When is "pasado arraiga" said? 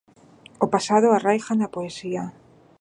0.73-1.53